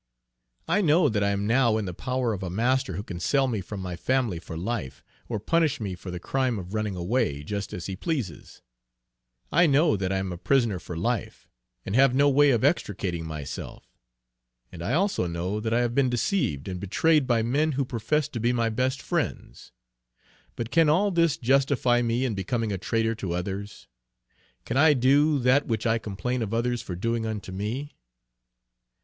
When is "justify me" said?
21.37-22.25